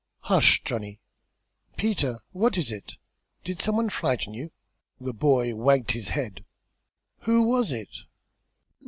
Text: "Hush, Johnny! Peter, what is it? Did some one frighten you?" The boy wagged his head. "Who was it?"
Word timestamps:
"Hush, 0.21 0.63
Johnny! 0.63 0.99
Peter, 1.77 2.17
what 2.31 2.57
is 2.57 2.71
it? 2.71 2.97
Did 3.43 3.61
some 3.61 3.75
one 3.75 3.89
frighten 3.91 4.33
you?" 4.33 4.49
The 4.99 5.13
boy 5.13 5.53
wagged 5.53 5.91
his 5.91 6.09
head. 6.09 6.43
"Who 7.19 7.43
was 7.43 7.71
it?" 7.71 7.95